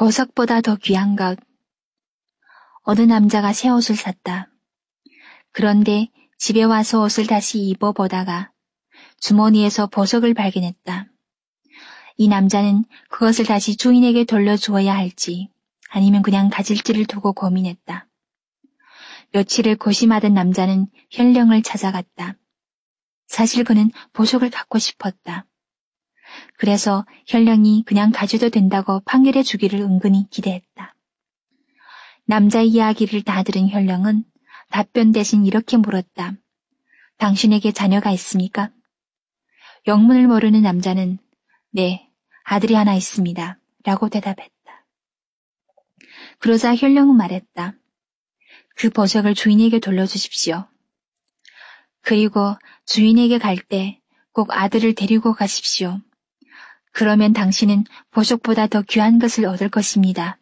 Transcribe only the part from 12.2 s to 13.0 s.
남자는